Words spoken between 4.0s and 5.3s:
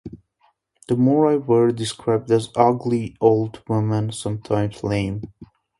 sometimes lame.